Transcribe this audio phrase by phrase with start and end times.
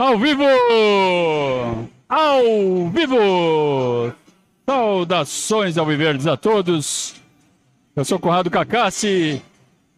[0.00, 0.44] Ao vivo!
[2.08, 4.14] Ao vivo!
[4.64, 7.16] Saudações ao Viverdes a todos.
[7.96, 9.42] Eu sou Conrado Cacassi.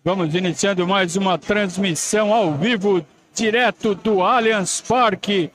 [0.03, 5.51] Vamos iniciando mais uma transmissão ao vivo, direto do Allianz Parque.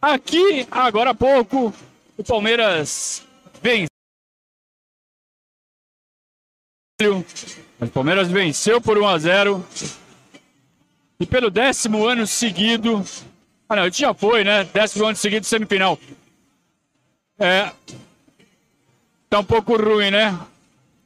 [0.00, 1.70] Aqui, agora há pouco,
[2.16, 3.22] o Palmeiras
[3.60, 3.90] venceu.
[7.78, 9.66] O Palmeiras venceu por 1 a 0
[11.20, 13.04] e pelo décimo ano seguido.
[13.70, 14.64] Ah, não, já foi, né?
[14.64, 15.96] Décimo ano seguido semifinal.
[17.38, 17.70] É.
[19.28, 20.36] Tá um pouco ruim, né?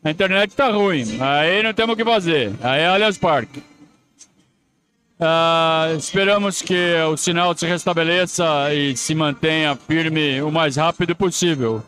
[0.02, 1.04] A internet tá ruim.
[1.20, 2.54] Aí não temos o que fazer.
[2.62, 3.62] Aí é Allianz Parque.
[5.20, 11.84] Ah, esperamos que o sinal se restabeleça e se mantenha firme o mais rápido possível.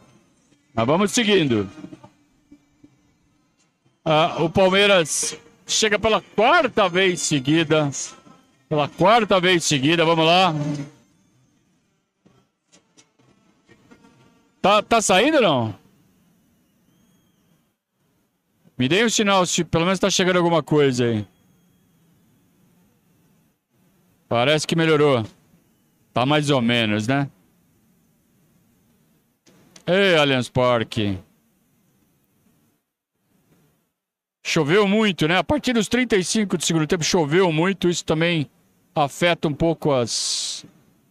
[0.75, 1.67] Mas vamos seguindo.
[4.05, 7.91] Ah, o Palmeiras chega pela quarta vez seguida.
[8.69, 10.53] Pela quarta vez seguida, vamos lá.
[14.61, 15.79] Tá, tá saindo ou não?
[18.77, 21.27] Me dê um sinal se pelo menos tá chegando alguma coisa aí.
[24.29, 25.25] Parece que melhorou.
[26.13, 27.31] Tá mais ou menos, né?
[29.87, 31.19] Ei, Allianz Parque.
[34.45, 35.39] Choveu muito, né?
[35.39, 37.89] A partir dos 35 do segundo tempo choveu muito.
[37.89, 38.51] Isso também
[39.05, 40.65] afeta um pouco as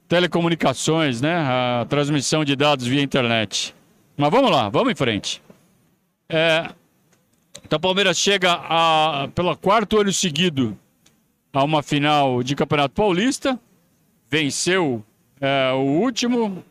[0.07, 1.35] telecomunicações, né?
[1.35, 3.75] A transmissão de dados via internet.
[4.17, 5.41] Mas vamos lá, vamos em frente.
[6.27, 6.69] É,
[7.63, 10.77] então o Palmeiras chega a, pelo quarto ano seguido
[11.53, 13.59] a uma final de Campeonato Paulista.
[14.29, 15.03] Venceu
[15.39, 16.63] é, o último,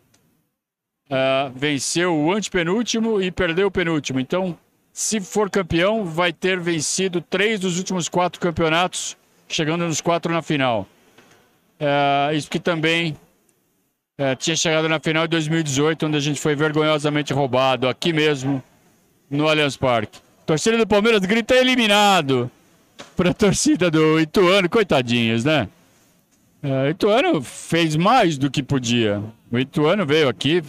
[1.09, 4.19] é, venceu o antepenúltimo e perdeu o penúltimo.
[4.19, 4.59] Então
[4.93, 9.17] se for campeão, vai ter vencido três dos últimos quatro campeonatos,
[9.49, 10.87] chegando nos quatro na final.
[11.79, 13.17] É, isso que também
[14.17, 18.63] é, tinha chegado na final de 2018, onde a gente foi vergonhosamente roubado, aqui mesmo,
[19.31, 20.21] no Allianz Parque.
[20.47, 22.51] Torcida do Palmeiras grita eliminado
[23.17, 25.69] para a torcida do Ituano, coitadinhos, né?
[26.63, 29.23] É, Ituano fez mais do que podia.
[29.51, 30.63] O Ituano veio aqui,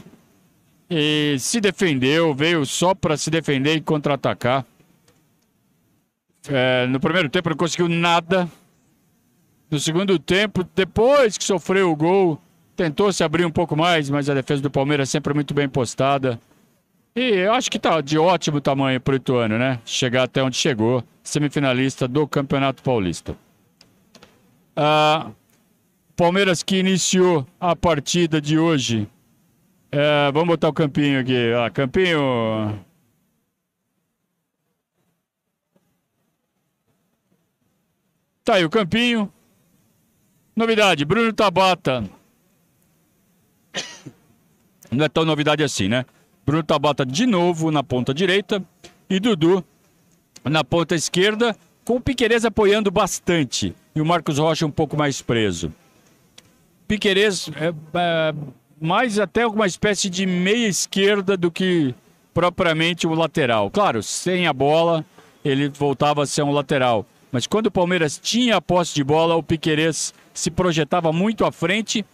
[0.89, 4.65] e se defendeu, veio só para se defender e contra-atacar.
[6.47, 8.47] É, no primeiro tempo não conseguiu nada.
[9.75, 12.39] No segundo tempo, depois que sofreu o gol,
[12.77, 16.39] tentou se abrir um pouco mais, mas a defesa do Palmeiras sempre muito bem postada.
[17.13, 19.81] E eu acho que tá de ótimo tamanho para Ituano, né?
[19.83, 23.35] Chegar até onde chegou, semifinalista do Campeonato Paulista.
[24.77, 25.31] Ah,
[26.15, 29.09] Palmeiras que iniciou a partida de hoje
[29.91, 31.51] é, vamos botar o campinho aqui.
[31.53, 32.79] Ah, campinho.
[38.45, 39.29] Tá aí o campinho.
[40.55, 42.03] Novidade, Bruno Tabata.
[44.89, 46.05] Não é tão novidade assim, né?
[46.45, 48.63] Bruno Tabata de novo na ponta direita
[49.09, 49.63] e Dudu
[50.43, 55.21] na ponta esquerda, com o Piquerez apoiando bastante e o Marcos Rocha um pouco mais
[55.21, 55.73] preso.
[56.87, 58.35] Piquerez é, é
[58.79, 61.95] mais até uma espécie de meia esquerda do que
[62.33, 63.71] propriamente o lateral.
[63.71, 65.03] Claro, sem a bola,
[65.43, 67.05] ele voltava a ser um lateral.
[67.31, 71.51] Mas quando o Palmeiras tinha a posse de bola, o Piquerez se projetava muito à
[71.51, 72.05] frente,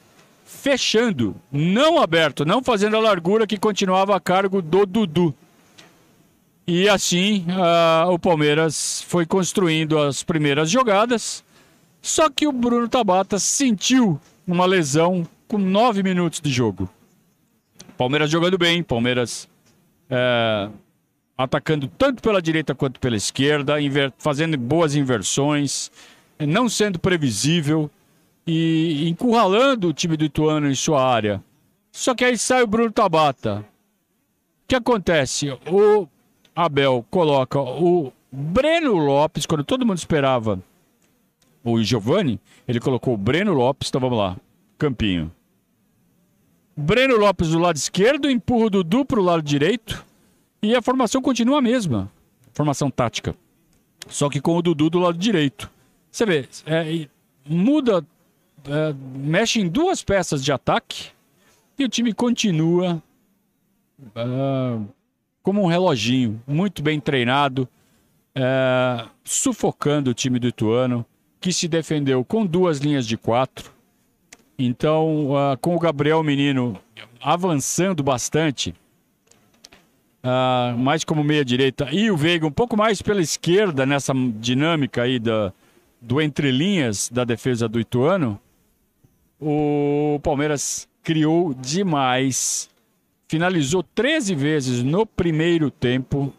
[0.46, 5.36] fechando, não aberto, não fazendo a largura que continuava a cargo do Dudu.
[6.68, 11.44] E assim uh, o Palmeiras foi construindo as primeiras jogadas.
[12.02, 16.90] Só que o Bruno Tabata sentiu uma lesão com nove minutos de jogo.
[17.98, 19.48] Palmeiras jogando bem, Palmeiras
[20.10, 20.70] é,
[21.38, 23.76] atacando tanto pela direita quanto pela esquerda,
[24.18, 25.92] fazendo boas inversões,
[26.40, 27.90] não sendo previsível
[28.46, 31.44] e encurralando o time do Ituano em sua área.
[31.92, 33.66] Só que aí sai o Bruno Tabata.
[34.64, 35.50] O que acontece?
[35.70, 36.08] O
[36.56, 40.62] Abel coloca o Breno Lopes, quando todo mundo esperava
[41.64, 44.38] o Giovani, ele colocou o Breno Lopes, então vamos lá,
[44.78, 45.32] Campinho.
[46.76, 50.04] Breno Lopes do lado esquerdo, empurra o Dudu para o lado direito
[50.62, 52.12] e a formação continua a mesma.
[52.54, 53.36] Formação tática.
[54.08, 55.70] Só que com o Dudu do lado direito.
[56.10, 57.08] Você vê, é,
[57.46, 58.06] muda,
[58.68, 61.10] é, mexe em duas peças de ataque
[61.78, 63.02] e o time continua
[64.16, 64.80] é,
[65.42, 67.68] como um reloginho, muito bem treinado,
[68.36, 71.06] é, sufocando o time do Ituano,
[71.40, 73.72] que se defendeu com duas linhas de quatro.
[74.58, 76.78] Então, uh, com o Gabriel Menino
[77.20, 78.76] avançando bastante,
[80.24, 85.18] uh, mais como meia-direita, e o Veiga um pouco mais pela esquerda nessa dinâmica aí
[85.18, 85.52] da,
[86.00, 88.40] do entrelinhas da defesa do Ituano,
[89.42, 92.70] o Palmeiras criou demais.
[93.28, 96.32] Finalizou 13 vezes no primeiro tempo.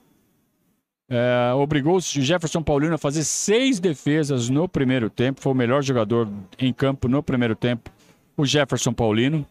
[1.09, 5.41] É, obrigou o Jefferson Paulino a fazer seis defesas no primeiro tempo.
[5.41, 6.29] Foi o melhor jogador
[6.59, 7.91] em campo no primeiro tempo,
[8.37, 9.45] o Jefferson Paulino.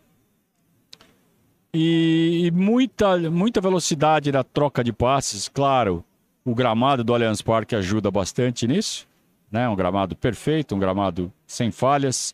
[1.74, 6.04] E, e muita, muita velocidade na troca de passes, claro.
[6.44, 9.08] O gramado do Allianz Parque ajuda bastante nisso.
[9.52, 9.68] Né?
[9.70, 12.34] Um gramado perfeito, um gramado sem falhas,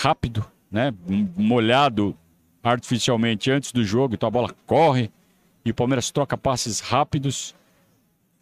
[0.00, 0.92] rápido, né?
[1.36, 2.16] molhado
[2.62, 5.10] artificialmente antes do jogo, então a bola corre
[5.64, 7.54] e o Palmeiras troca passes rápidos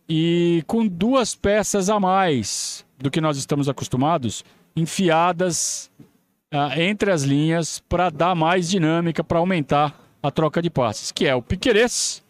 [0.09, 5.91] e com duas peças a mais do que nós estamos acostumados, enfiadas
[6.51, 11.27] ah, entre as linhas para dar mais dinâmica, para aumentar a troca de passes, que
[11.27, 12.23] é o Piquerez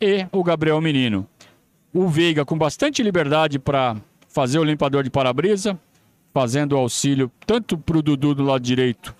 [0.00, 1.26] e o Gabriel Menino.
[1.92, 3.96] O Veiga com bastante liberdade para
[4.28, 5.78] fazer o limpador de para-brisa,
[6.36, 9.16] fazendo auxílio tanto para o Dudu do lado direito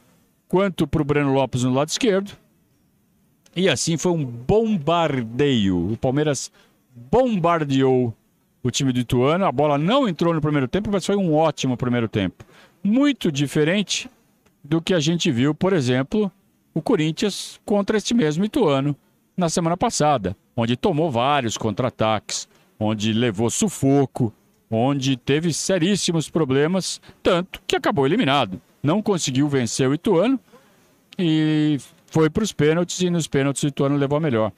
[0.47, 2.37] quanto para o Breno Lopes no lado esquerdo.
[3.57, 5.93] E assim foi um bombardeio.
[5.93, 6.53] O Palmeiras
[6.95, 8.15] bombardeou
[8.63, 9.47] o time do Ituano.
[9.47, 12.45] A bola não entrou no primeiro tempo, mas foi um ótimo primeiro tempo.
[12.85, 14.11] Muito diferente
[14.63, 16.31] do que a gente viu, por exemplo,
[16.75, 18.95] o Corinthians contra este mesmo Ituano
[19.35, 22.47] na semana passada, onde tomou vários contra-ataques,
[22.79, 24.31] onde levou sufoco,
[24.71, 28.61] onde teve seríssimos problemas, tanto que acabou eliminado.
[28.83, 30.39] Não conseguiu vencer o Ituano
[31.19, 34.53] e foi para os pênaltis e nos pênaltis o Ituano levou a melhor.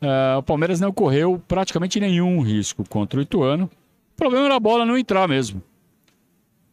[0.00, 3.64] Uh, o Palmeiras não correu praticamente nenhum risco contra o Ituano.
[4.14, 5.62] O problema era a bola não entrar mesmo.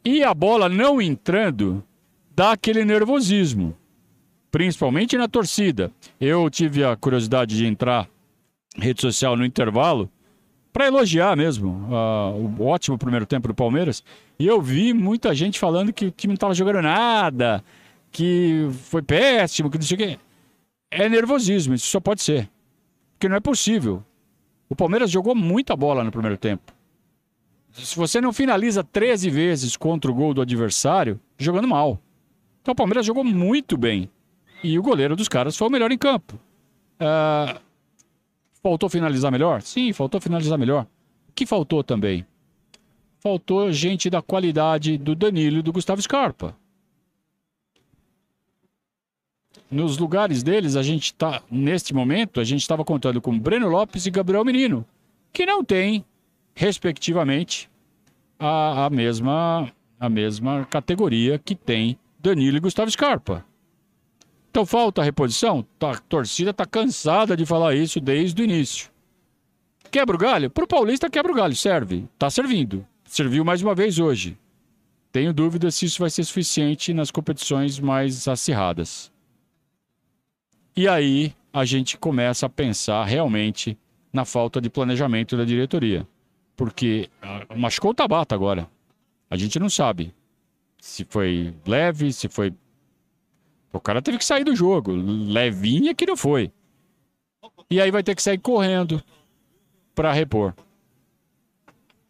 [0.04, 1.84] E a bola não entrando
[2.36, 3.76] dá aquele nervosismo,
[4.52, 5.92] principalmente na torcida.
[6.20, 8.08] Eu tive a curiosidade de entrar
[8.76, 10.10] rede social no intervalo
[10.74, 14.04] para elogiar mesmo uh, o ótimo primeiro tempo do Palmeiras.
[14.40, 17.64] E eu vi muita gente falando que o time não estava jogando nada,
[18.12, 20.20] que foi péssimo, que não sei o quê.
[20.90, 22.50] É nervosismo, isso só pode ser.
[23.14, 24.04] Porque não é possível.
[24.68, 26.74] O Palmeiras jogou muita bola no primeiro tempo.
[27.72, 32.00] Se você não finaliza 13 vezes contra o gol do adversário, jogando mal.
[32.62, 34.10] Então o Palmeiras jogou muito bem.
[34.64, 36.40] E o goleiro dos caras foi o melhor em campo.
[37.00, 37.60] Uh,
[38.64, 39.62] faltou finalizar melhor?
[39.62, 40.88] Sim, faltou finalizar melhor.
[41.30, 42.26] O que faltou também?
[43.20, 46.56] Faltou gente da qualidade do Danilo e do Gustavo Scarpa.
[49.74, 54.06] nos lugares deles, a gente está, neste momento, a gente estava contando com Breno Lopes
[54.06, 54.86] e Gabriel Menino,
[55.34, 56.06] que não tem,
[56.54, 57.70] respectivamente,
[58.40, 63.44] a, a, mesma, a mesma categoria que tem Danilo e Gustavo Scarpa.
[64.54, 65.66] Então falta reposição?
[65.80, 68.88] Tá, a torcida está cansada de falar isso desde o início.
[69.90, 70.48] Quebra o galho?
[70.48, 72.08] Para o Paulista, quebra o galho, serve.
[72.14, 72.86] Está servindo.
[73.04, 74.38] Serviu mais uma vez hoje.
[75.12, 79.12] Tenho dúvida se isso vai ser suficiente nas competições mais acirradas.
[80.78, 83.76] E aí a gente começa a pensar realmente
[84.14, 86.08] na falta de planejamento da diretoria.
[86.56, 88.70] Porque uh, machucou o Tabata agora.
[89.32, 90.14] A gente não sabe
[90.80, 92.54] se foi leve, se foi.
[93.74, 94.92] O cara teve que sair do jogo.
[94.92, 96.52] Levinha que não foi.
[97.70, 99.04] E aí vai ter que sair correndo
[99.96, 100.54] para repor.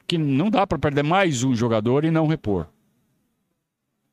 [0.05, 2.67] Que não dá para perder mais um jogador e não repor.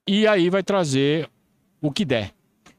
[0.06, 1.28] E aí vai trazer
[1.82, 2.32] o que der.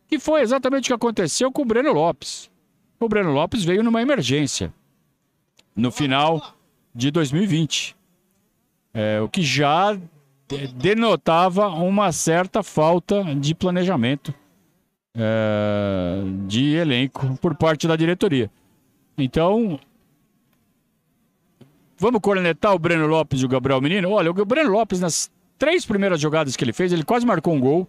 [0.10, 2.50] E foi exatamente o que aconteceu com o Breno Lopes.
[2.98, 4.74] O Breno Lopes veio numa emergência
[5.75, 6.56] no final
[6.96, 7.96] de 2020.
[8.94, 9.98] É, o que já
[10.75, 14.34] denotava uma certa falta de planejamento
[15.15, 18.50] é, de elenco por parte da diretoria.
[19.18, 19.80] Então,
[21.98, 24.12] vamos cornetar o Breno Lopes e o Gabriel Menino?
[24.12, 27.60] Olha, o Breno Lopes, nas três primeiras jogadas que ele fez, ele quase marcou um
[27.60, 27.88] gol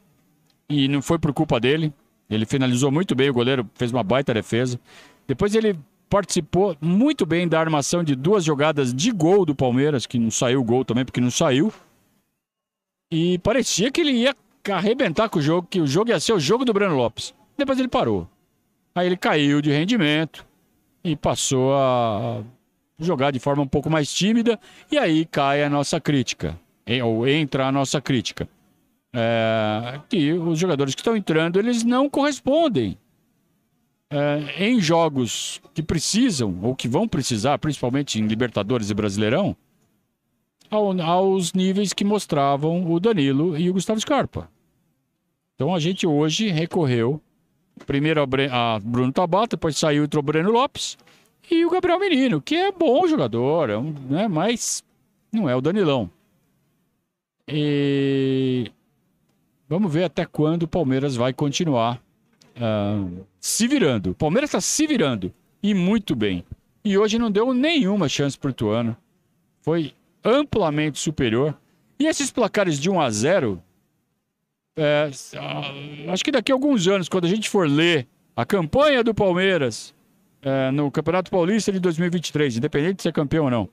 [0.68, 1.92] e não foi por culpa dele.
[2.28, 4.80] Ele finalizou muito bem, o goleiro fez uma baita defesa.
[5.26, 10.18] Depois ele participou muito bem da armação de duas jogadas de gol do Palmeiras, que
[10.18, 11.72] não saiu o gol também, porque não saiu.
[13.10, 14.34] E parecia que ele ia
[14.70, 17.34] arrebentar com o jogo, que o jogo ia ser o jogo do Breno Lopes.
[17.56, 18.28] Depois ele parou.
[18.94, 20.46] Aí ele caiu de rendimento
[21.02, 22.42] e passou a
[22.98, 24.60] jogar de forma um pouco mais tímida.
[24.90, 26.58] E aí cai a nossa crítica,
[27.02, 28.48] ou entra a nossa crítica
[29.14, 32.96] é, que os jogadores que estão entrando eles não correspondem
[34.10, 39.56] é, em jogos que precisam ou que vão precisar, principalmente em Libertadores e Brasileirão,
[40.70, 44.48] ao, aos níveis que mostravam o Danilo e o Gustavo Scarpa.
[45.54, 47.20] Então a gente hoje recorreu
[47.86, 50.96] primeiro a, Bruno Tabata, depois saiu o Breno Lopes
[51.50, 54.84] e o Gabriel Menino, que é bom jogador, é um, né, mas
[55.32, 56.10] não é o Danilão.
[57.48, 58.70] E
[59.72, 61.98] Vamos ver até quando o Palmeiras vai continuar
[62.58, 64.10] uh, se virando.
[64.10, 65.32] O Palmeiras está se virando
[65.62, 66.44] e muito bem.
[66.84, 68.94] E hoje não deu nenhuma chance para o Ituano.
[69.62, 71.56] Foi amplamente superior.
[71.98, 73.62] E esses placares de 1 a 0
[74.76, 75.10] é,
[76.10, 79.94] acho que daqui a alguns anos, quando a gente for ler a campanha do Palmeiras
[80.40, 83.68] é, no Campeonato Paulista de 2023, independente de ser campeão ou não,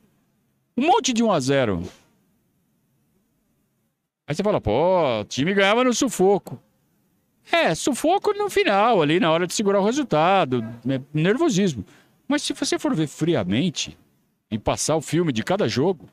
[0.77, 1.84] um monte de 1 a 0
[4.27, 6.62] Aí você fala, pô, o time ganhava no sufoco.
[7.51, 11.84] É, sufoco no final, ali na hora de segurar o resultado, é, nervosismo.
[12.27, 13.98] Mas se você for ver friamente
[14.51, 16.08] e passar o filme de cada jogo,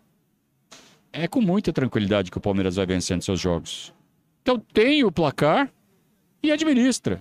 [1.13, 3.93] é com muita tranquilidade que o Palmeiras vai vencendo seus jogos.
[4.47, 5.69] Então tem o placar
[6.41, 7.21] e administra.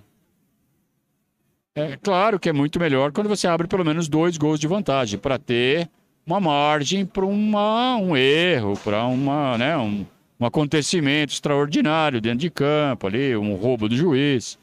[1.74, 5.18] É claro que é muito melhor quando você abre pelo menos dois gols de vantagem
[5.18, 5.90] para ter
[6.24, 10.06] uma margem para um erro, para uma, né, um,
[10.40, 14.60] um acontecimento extraordinário dentro de campo ali, um roubo do juiz.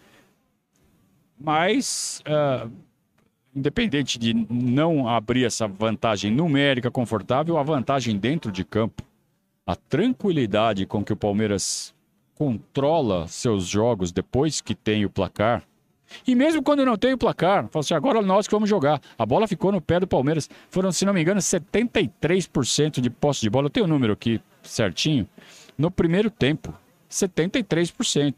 [1.36, 2.70] Mas, uh,
[3.52, 9.02] independente de não abrir essa vantagem numérica confortável, a vantagem dentro de campo,
[9.66, 11.92] a tranquilidade com que o Palmeiras
[12.42, 15.62] controla seus jogos depois que tem o placar.
[16.26, 19.00] E mesmo quando não tem o placar, fala assim, agora nós que vamos jogar.
[19.16, 20.50] A bola ficou no pé do Palmeiras.
[20.68, 23.66] Foram, se não me engano, 73% de posse de bola.
[23.66, 25.28] Eu tenho o um número aqui certinho
[25.78, 26.74] no primeiro tempo.
[27.08, 28.34] 73%.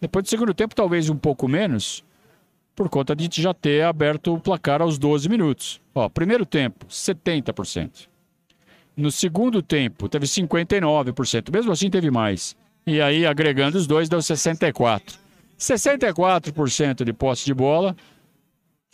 [0.00, 2.04] Depois do segundo tempo, talvez um pouco menos,
[2.74, 5.80] por conta de já ter aberto o placar aos 12 minutos.
[5.94, 8.08] Ó, primeiro tempo, 70%.
[8.96, 11.52] No segundo tempo, teve 59%.
[11.52, 12.56] Mesmo assim, teve mais.
[12.86, 15.18] E aí, agregando os dois, deu 64%.
[15.58, 17.96] 64% de posse de bola.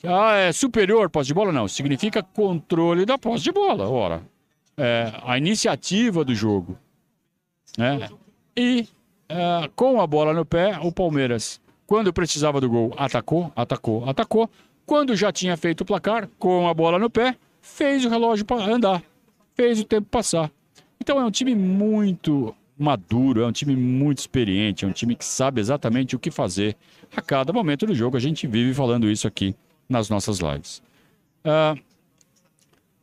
[0.04, 1.52] Ah, é superior posse de bola?
[1.52, 1.66] Não.
[1.66, 3.88] Significa controle da posse de bola.
[3.88, 4.22] Ora,
[4.76, 6.78] é, a iniciativa do jogo.
[7.76, 8.08] Né?
[8.56, 8.88] E
[9.30, 14.50] uh, com a bola no pé, o Palmeiras, quando precisava do gol, atacou, atacou, atacou.
[14.86, 19.02] Quando já tinha feito o placar, com a bola no pé, fez o relógio andar,
[19.54, 20.50] fez o tempo passar.
[21.00, 25.24] Então é um time muito maduro, é um time muito experiente, é um time que
[25.24, 26.76] sabe exatamente o que fazer
[27.14, 28.16] a cada momento do jogo.
[28.16, 29.54] A gente vive falando isso aqui
[29.88, 30.82] nas nossas lives.
[31.44, 31.78] Uh,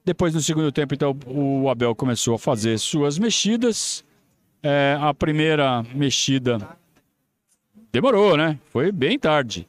[0.03, 4.05] depois, no segundo tempo, então, o Abel começou a fazer suas mexidas.
[4.63, 6.57] É, a primeira mexida
[7.91, 8.57] demorou, né?
[8.69, 9.67] Foi bem tarde.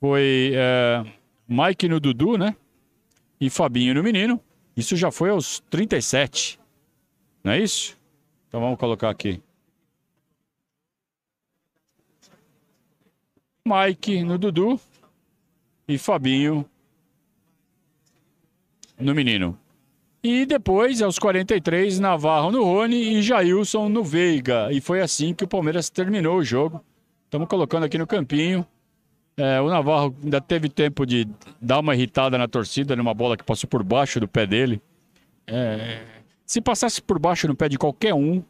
[0.00, 1.04] Foi é,
[1.48, 2.54] Mike no Dudu, né?
[3.40, 4.40] E Fabinho no Menino.
[4.76, 6.58] Isso já foi aos 37.
[7.44, 7.99] Não é isso?
[8.50, 9.40] Então vamos colocar aqui.
[13.64, 14.80] Mike no Dudu
[15.86, 16.68] e Fabinho
[18.98, 19.56] no Menino.
[20.20, 24.72] E depois, aos 43, Navarro no Rony e Jailson no Veiga.
[24.72, 26.84] E foi assim que o Palmeiras terminou o jogo.
[27.26, 28.66] Estamos colocando aqui no campinho.
[29.36, 31.28] É, o Navarro ainda teve tempo de
[31.62, 34.82] dar uma irritada na torcida numa bola que passou por baixo do pé dele.
[35.46, 36.19] É,
[36.50, 38.42] se passasse por baixo no pé de qualquer um,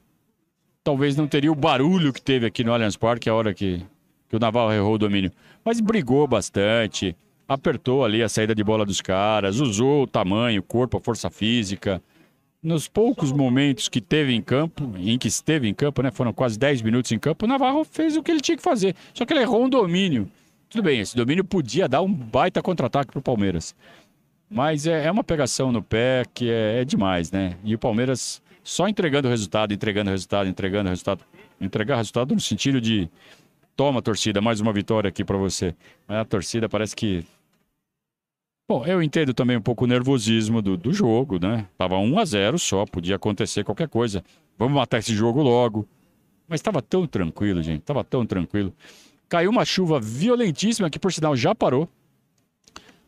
[0.83, 3.85] talvez não teria o barulho que teve aqui no Allianz Parque a hora que,
[4.27, 5.31] que o Navarro errou o domínio.
[5.63, 7.15] Mas brigou bastante
[7.47, 11.29] apertou ali a saída de bola dos caras, usou o tamanho, o corpo, a força
[11.29, 12.01] física.
[12.63, 16.59] Nos poucos momentos que teve em campo, em que esteve em campo, né, foram quase
[16.59, 18.95] 10 minutos em campo, o Navarro fez o que ele tinha que fazer.
[19.13, 20.31] Só que ele errou um domínio.
[20.71, 23.75] Tudo bem, esse domínio podia dar um baita contra-ataque para o Palmeiras.
[24.51, 27.57] Mas é, é, uma pegação no pé que é, é demais, né?
[27.63, 31.25] E o Palmeiras só entregando resultado, entregando resultado, entregando resultado.
[31.61, 33.09] Entregar resultado no sentido de
[33.77, 35.75] toma, torcida, mais uma vitória aqui para você.
[36.09, 37.25] Mas a torcida parece que
[38.69, 41.67] Bom, eu entendo também um pouco o nervosismo do, do jogo, né?
[41.77, 44.23] Tava 1 a 0 só, podia acontecer qualquer coisa.
[44.57, 45.89] Vamos matar esse jogo logo.
[46.47, 48.73] Mas estava tão tranquilo, gente, estava tão tranquilo.
[49.29, 51.89] Caiu uma chuva violentíssima que, por sinal, já parou.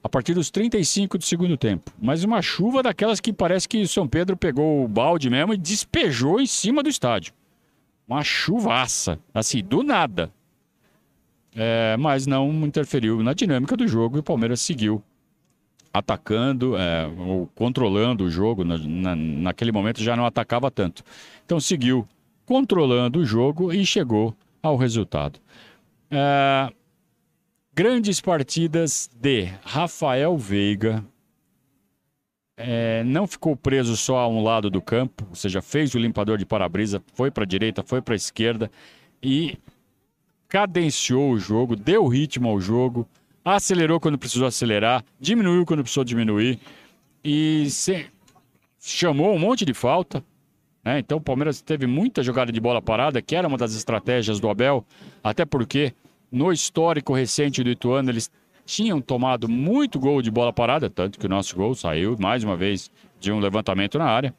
[0.02, 1.92] A partir dos 35 do segundo tempo.
[2.00, 6.40] Mas uma chuva daquelas que parece que São Pedro pegou o balde mesmo e despejou
[6.40, 7.32] em cima do estádio.
[8.06, 10.32] Uma chuvaça, assim, do nada.
[11.54, 15.02] É, mas não interferiu na dinâmica do jogo e o Palmeiras seguiu
[15.92, 18.64] atacando é, ou controlando o jogo.
[18.64, 21.04] Na, na, naquele momento já não atacava tanto.
[21.44, 22.08] Então seguiu
[22.44, 25.38] controlando o jogo e chegou ao resultado.
[26.10, 26.72] É,
[27.74, 31.04] grandes partidas de Rafael Veiga.
[32.56, 36.38] É, não ficou preso só a um lado do campo, ou seja, fez o limpador
[36.38, 38.70] de para-brisa, foi para a direita, foi para a esquerda
[39.22, 39.58] e
[40.48, 43.08] cadenciou o jogo, deu ritmo ao jogo
[43.44, 46.58] acelerou quando precisou acelerar, diminuiu quando precisou diminuir
[47.24, 48.06] e se...
[48.78, 50.22] chamou um monte de falta.
[50.84, 50.98] Né?
[50.98, 54.48] Então o Palmeiras teve muita jogada de bola parada, que era uma das estratégias do
[54.48, 54.84] Abel,
[55.22, 55.92] até porque
[56.32, 58.30] no histórico recente do Ituano eles
[58.64, 62.56] tinham tomado muito gol de bola parada, tanto que o nosso gol saiu mais uma
[62.56, 64.34] vez de um levantamento na área.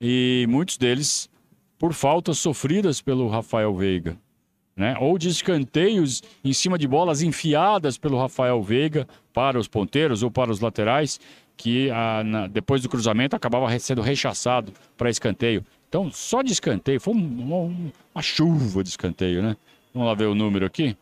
[0.00, 1.30] E muitos deles
[1.78, 4.18] por faltas sofridas pelo Rafael Veiga.
[4.76, 4.96] Né?
[4.98, 10.30] Ou de escanteios em cima de bolas enfiadas pelo Rafael Veiga para os ponteiros ou
[10.30, 11.20] para os laterais,
[11.56, 15.64] que a, na, depois do cruzamento acabava sendo rechaçado para escanteio.
[15.88, 19.56] Então, só de escanteio, foi um, um, uma chuva de escanteio, né?
[19.92, 20.96] Vamos lá ver o número aqui.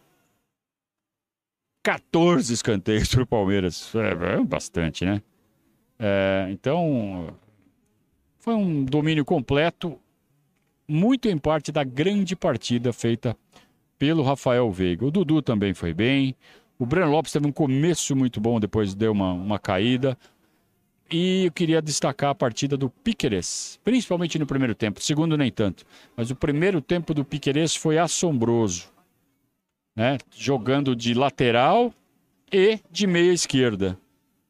[1.83, 3.95] 14 escanteios para o Palmeiras.
[3.95, 5.23] É, é, bastante, né?
[5.99, 7.35] É, então,
[8.39, 9.99] foi um domínio completo,
[10.87, 13.37] muito em parte da grande partida feita
[13.99, 15.05] pelo Rafael Veiga.
[15.05, 16.35] O Dudu também foi bem.
[16.79, 20.17] O Breno Lopes teve um começo muito bom, depois deu uma, uma caída.
[21.11, 25.03] E eu queria destacar a partida do Piqueires, principalmente no primeiro tempo.
[25.03, 25.85] Segundo, nem tanto.
[26.15, 28.91] Mas o primeiro tempo do Piqueires foi assombroso.
[29.97, 30.19] Né?
[30.37, 31.95] Jogando de lateral
[32.53, 33.99] e de meia esquerda.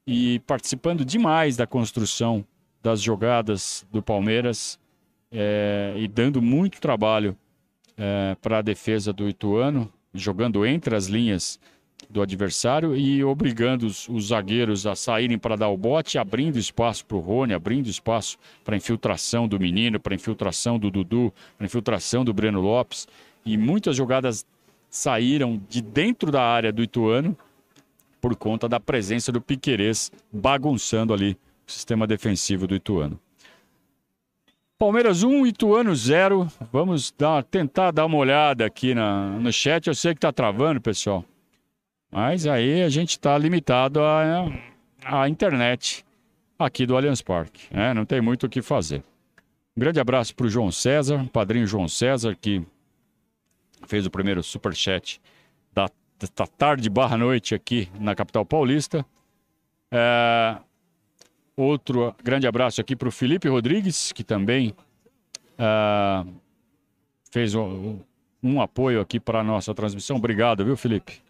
[0.04, 2.44] E participando demais da construção
[2.82, 4.80] das jogadas do Palmeiras.
[5.30, 7.36] É, e dando muito trabalho
[7.96, 11.60] é, para a defesa do Ituano, jogando entre as linhas
[12.08, 17.04] do adversário e obrigando os, os zagueiros a saírem para dar o bote, abrindo espaço
[17.04, 22.24] para o Rony, abrindo espaço para infiltração do menino, para infiltração do Dudu, para infiltração
[22.24, 23.06] do Breno Lopes.
[23.44, 24.46] E muitas jogadas
[24.88, 27.36] saíram de dentro da área do Ituano
[28.20, 31.36] por conta da presença do Piquerez bagunçando ali
[31.66, 33.18] o sistema defensivo do Ituano.
[34.78, 36.48] Palmeiras 1, Ituano 0.
[36.72, 39.88] Vamos dar, tentar dar uma olhada aqui na, no chat.
[39.88, 41.24] Eu sei que está travando, pessoal.
[42.10, 44.46] Mas aí a gente está limitado à,
[45.04, 46.04] à internet
[46.58, 47.72] aqui do Allianz Parque.
[47.74, 47.92] Né?
[47.94, 49.02] Não tem muito o que fazer.
[49.76, 52.62] Um grande abraço para o João César, padrinho João César, que
[53.86, 55.20] fez o primeiro superchat
[55.72, 55.88] da,
[56.36, 59.04] da tarde barra noite aqui na capital paulista.
[59.90, 60.58] É,
[61.58, 64.72] Outro grande abraço aqui para o Felipe Rodrigues, que também
[65.58, 66.32] uh,
[67.32, 67.98] fez um,
[68.40, 70.18] um, apoio aqui para a nossa transmissão.
[70.18, 71.20] Obrigado, viu, Felipe?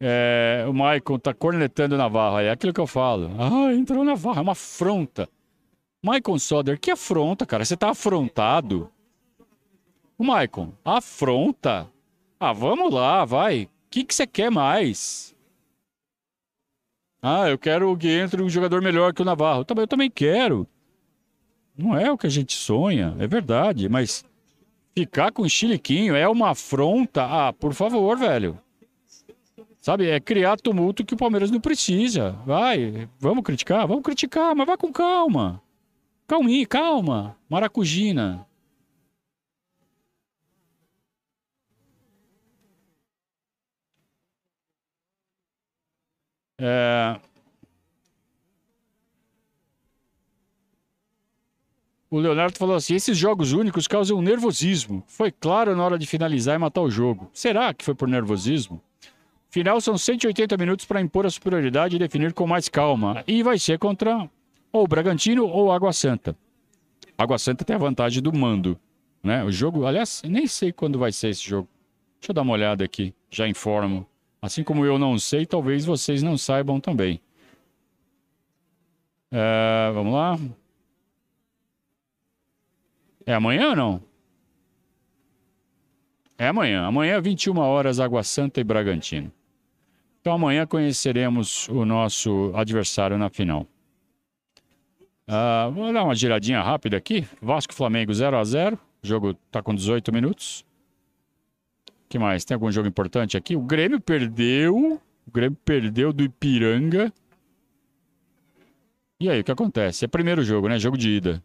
[0.00, 2.38] É, o Maicon está cornetando o Navarro.
[2.38, 3.30] É aquilo que eu falo.
[3.38, 4.38] Ah, entrou Navarro.
[4.38, 5.28] É uma afronta.
[6.02, 7.64] Maicon Soder, que afronta, cara?
[7.64, 8.90] Você está afrontado?
[10.18, 11.90] O Maicon, afronta?
[12.38, 13.64] Ah, vamos lá, vai.
[13.64, 15.34] O que, que você quer mais?
[17.20, 19.64] Ah, eu quero que entre um jogador melhor que o Navarro.
[19.64, 20.66] Tá, eu também quero.
[21.76, 24.24] Não é o que a gente sonha, é verdade, mas
[24.96, 27.24] ficar com o chiliquinho é uma afronta.
[27.24, 28.58] Ah, por favor, velho.
[29.86, 32.32] Sabe, é criar tumulto que o Palmeiras não precisa.
[32.44, 33.86] Vai, vamos criticar?
[33.86, 35.62] Vamos criticar, mas vai com calma.
[36.26, 37.36] Calminha, calma.
[37.48, 38.44] Maracujina.
[46.58, 47.20] É...
[52.10, 55.04] O Leonardo falou assim: esses jogos únicos causam nervosismo.
[55.06, 57.30] Foi claro na hora de finalizar e matar o jogo.
[57.32, 58.82] Será que foi por nervosismo?
[59.56, 63.24] Final são 180 minutos para impor a superioridade e definir com mais calma.
[63.26, 64.28] E vai ser contra
[64.70, 66.36] ou Bragantino ou Água Santa.
[67.16, 68.78] Água Santa tem a vantagem do mando.
[69.22, 69.42] Né?
[69.42, 71.66] O jogo, aliás, nem sei quando vai ser esse jogo.
[72.20, 74.06] Deixa eu dar uma olhada aqui, já informo.
[74.42, 77.18] Assim como eu não sei, talvez vocês não saibam também.
[79.32, 80.38] É, vamos lá.
[83.24, 84.02] É amanhã ou não?
[86.36, 86.84] É amanhã.
[86.84, 89.32] Amanhã, 21 horas, Água Santa e Bragantino.
[90.26, 93.64] Então amanhã conheceremos o nosso adversário na final.
[95.28, 97.24] Uh, vou dar uma giradinha rápida aqui.
[97.40, 100.66] Vasco Flamengo 0 a 0 O jogo está com 18 minutos
[102.08, 102.44] que mais?
[102.44, 103.54] Tem algum jogo importante aqui?
[103.54, 105.00] O Grêmio perdeu.
[105.26, 107.12] O Grêmio perdeu do Ipiranga.
[109.20, 110.06] E aí, o que acontece?
[110.06, 110.76] É primeiro jogo, né?
[110.76, 111.40] Jogo de ida.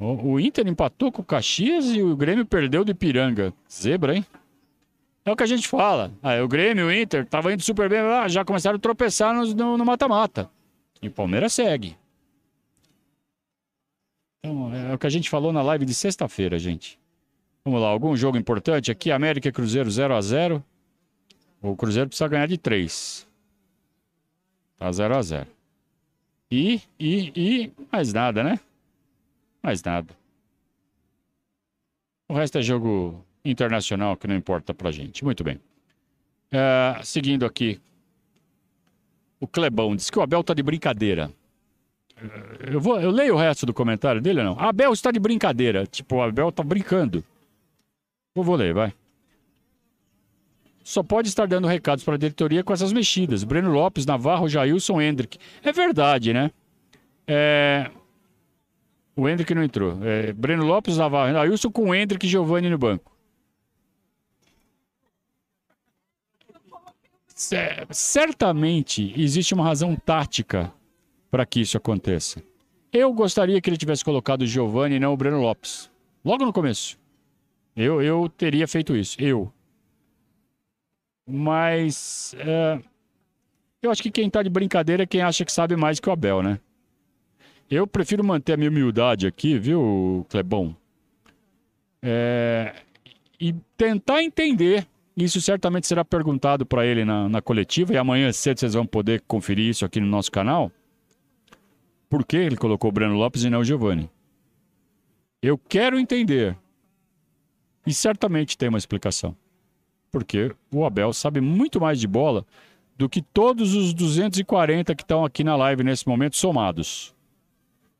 [0.00, 3.54] O, o Inter empatou com o Caxias e o Grêmio perdeu do Ipiranga.
[3.70, 4.26] Zebra, hein?
[5.28, 6.10] É o que a gente fala.
[6.22, 9.84] Ah, o Grêmio, o Inter, tava indo super bem, ah, já começaram a tropeçar no
[9.84, 10.50] mata-mata.
[11.02, 11.98] E o Palmeiras segue.
[14.38, 16.98] Então, é o que a gente falou na live de sexta-feira, gente.
[17.62, 19.12] Vamos lá, algum jogo importante aqui?
[19.12, 20.64] América e Cruzeiro 0 a 0
[21.60, 23.28] O Cruzeiro precisa ganhar de 3.
[24.78, 25.46] Tá 0 a 0
[26.50, 28.58] E, e, e mais nada, né?
[29.62, 30.16] Mais nada.
[32.26, 35.24] O resto é jogo internacional que não importa pra gente.
[35.24, 35.60] Muito bem.
[36.50, 37.80] É, seguindo aqui.
[39.40, 41.30] O Clebão diz que o Abel tá de brincadeira.
[42.70, 44.58] Eu, vou, eu leio o resto do comentário dele não?
[44.58, 45.86] Abel está de brincadeira.
[45.86, 47.24] Tipo, o Abel está brincando.
[48.34, 48.92] Eu vou ler, vai.
[50.82, 53.44] Só pode estar dando recados para a diretoria com essas mexidas.
[53.44, 55.38] Breno Lopes, Navarro, Jailson, Hendrick.
[55.62, 56.50] É verdade, né?
[57.26, 57.90] É...
[59.14, 59.98] O Hendrick não entrou.
[60.02, 60.32] É...
[60.32, 63.12] Breno Lopes, Navarro, Jailson com Hendrick e Giovanni no banco.
[67.90, 70.72] Certamente existe uma razão tática
[71.30, 72.42] para que isso aconteça.
[72.92, 75.88] Eu gostaria que ele tivesse colocado o Giovanni e não o Breno Lopes.
[76.24, 76.98] Logo no começo.
[77.76, 79.16] Eu, eu teria feito isso.
[79.20, 79.52] Eu.
[81.24, 82.34] Mas.
[82.38, 82.80] É,
[83.82, 86.12] eu acho que quem tá de brincadeira é quem acha que sabe mais que o
[86.12, 86.58] Abel, né?
[87.70, 90.74] Eu prefiro manter a minha humildade aqui, viu, Clebão?
[92.02, 92.74] É,
[93.38, 94.88] e tentar entender.
[95.18, 99.20] Isso certamente será perguntado para ele na, na coletiva, e amanhã cedo vocês vão poder
[99.26, 100.70] conferir isso aqui no nosso canal
[102.08, 104.08] por que ele colocou o Breno Lopes e não o Giovani.
[105.42, 106.56] Eu quero entender.
[107.86, 109.36] E certamente tem uma explicação.
[110.10, 112.46] Porque o Abel sabe muito mais de bola
[112.96, 117.14] do que todos os 240 que estão aqui na live nesse momento somados.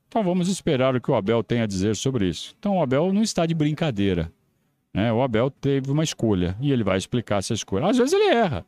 [0.09, 2.55] Então vamos esperar o que o Abel tem a dizer sobre isso.
[2.59, 4.33] Então o Abel não está de brincadeira.
[4.93, 5.13] Né?
[5.13, 7.87] O Abel teve uma escolha e ele vai explicar essa escolha.
[7.87, 8.65] Às vezes ele erra.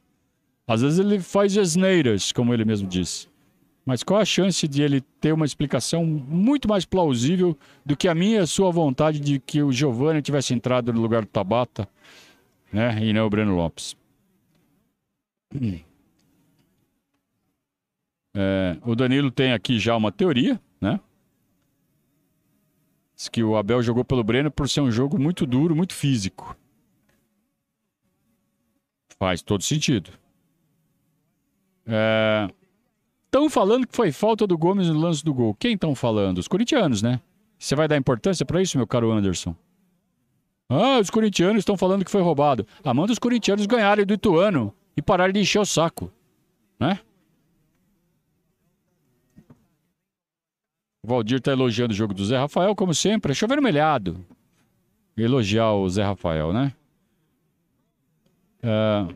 [0.67, 3.29] Às vezes ele faz asneiras, como ele mesmo disse.
[3.85, 8.15] Mas qual a chance de ele ter uma explicação muito mais plausível do que a
[8.15, 11.89] minha e a sua vontade de que o Giovanni tivesse entrado no lugar do Tabata,
[12.73, 13.03] né?
[13.03, 13.97] E não o Breno Lopes.
[18.33, 20.61] É, o Danilo tem aqui já uma teoria?
[23.21, 26.57] Diz que o Abel jogou pelo Breno por ser um jogo muito duro, muito físico.
[29.19, 30.11] Faz todo sentido.
[31.85, 32.49] É,
[33.27, 35.55] Estão falando que foi falta do Gomes no lance do gol.
[35.55, 36.39] Quem estão falando?
[36.39, 37.21] Os corintianos, né?
[37.59, 39.55] Você vai dar importância para isso, meu caro Anderson?
[40.67, 42.67] Ah, os corintianos estão falando que foi roubado.
[42.83, 46.11] Ah, os corintianos ganharem do Ituano e pararem de encher o saco,
[46.79, 46.99] né?
[51.03, 53.33] O Valdir está elogiando o jogo do Zé Rafael, como sempre.
[53.33, 54.25] É chovermelhado.
[55.17, 56.73] Elogiar o Zé Rafael, né?
[58.63, 59.15] Uh...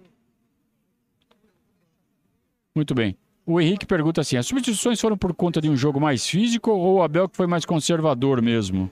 [2.74, 3.16] Muito bem.
[3.46, 6.96] O Henrique pergunta assim: as substituições foram por conta de um jogo mais físico ou
[6.96, 8.90] o Abel que foi mais conservador mesmo?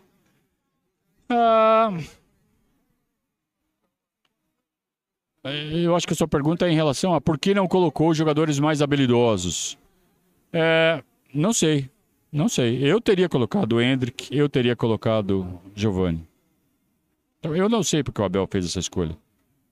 [1.29, 1.91] Ah,
[5.45, 8.61] eu acho que a sua pergunta é em relação a por que não colocou jogadores
[8.61, 9.77] mais habilidosos.
[10.53, 11.03] É,
[11.35, 11.91] não sei,
[12.33, 12.83] não sei.
[12.83, 16.27] Eu teria colocado o Hendrick, eu teria colocado Giovanni.
[17.39, 19.17] Então, eu não sei porque o Abel fez essa escolha.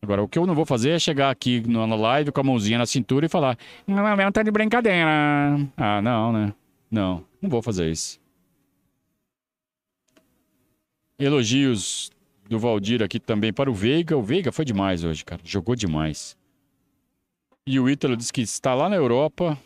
[0.03, 2.79] Agora, o que eu não vou fazer é chegar aqui na live com a mãozinha
[2.79, 5.09] na cintura e falar: Não, não, tá de brincadeira.
[5.77, 6.55] Ah, não, né?
[6.91, 8.21] Não, não vou fazer isso.
[11.19, 12.11] Elogios
[12.49, 14.17] do Valdir aqui também para o Veiga.
[14.17, 15.41] O Veiga foi demais hoje, cara.
[15.45, 16.37] Jogou demais.
[17.67, 19.57] E o Ítalo diz que está lá na Europa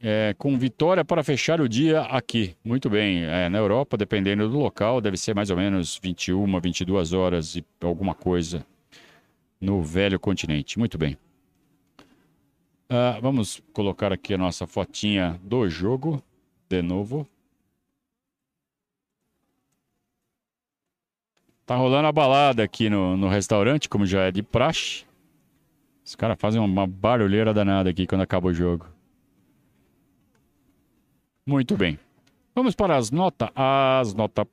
[0.00, 2.56] é, com vitória para fechar o dia aqui.
[2.64, 3.24] Muito bem.
[3.24, 7.64] É, na Europa, dependendo do local, deve ser mais ou menos 21, 22 horas e
[7.80, 8.64] alguma coisa
[9.60, 10.78] no velho continente.
[10.78, 11.16] Muito bem.
[12.90, 16.22] Uh, vamos colocar aqui a nossa fotinha do jogo
[16.68, 17.28] de novo.
[21.66, 25.04] Tá rolando a balada aqui no, no restaurante, como já é de praxe.
[26.02, 28.86] Os caras fazem uma barulheira danada aqui quando acaba o jogo.
[31.48, 31.98] Muito bem.
[32.54, 33.48] Vamos para as notas.
[33.56, 34.44] As notas.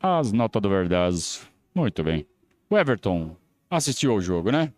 [0.00, 1.48] As notas do Verdaz.
[1.72, 2.26] Muito bem.
[2.68, 3.36] O Everton
[3.70, 4.72] assistiu ao jogo, né?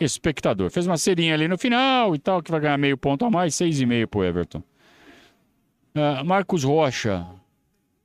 [0.00, 0.70] Espectador.
[0.70, 3.54] Fez uma serinha ali no final e tal, que vai ganhar meio ponto a mais,
[3.54, 4.62] seis e meio pro Everton.
[5.94, 7.26] Uh, Marcos Rocha.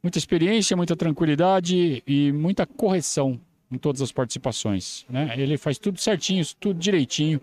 [0.03, 3.39] Muita experiência, muita tranquilidade e muita correção
[3.71, 5.05] em todas as participações.
[5.09, 5.35] Né?
[5.37, 7.39] Ele faz tudo certinho, tudo direitinho,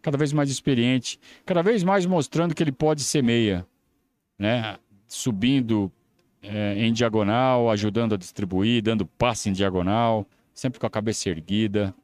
[0.00, 3.66] cada vez mais experiente, cada vez mais mostrando que ele pode ser meia,
[4.38, 4.76] né?
[5.06, 5.90] subindo
[6.42, 11.94] é, em diagonal, ajudando a distribuir, dando passe em diagonal sempre com a cabeça erguida.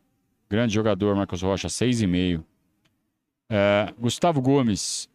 [0.49, 2.45] Grande jogador, Marcos Rocha, 6,5.
[3.51, 5.09] É, Gustavo Gomes,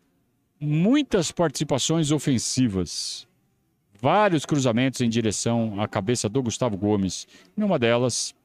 [0.59, 3.27] muitas participações ofensivas.
[4.01, 7.27] Vários cruzamentos em direção à cabeça do Gustavo Gomes.
[7.55, 8.35] Numa delas,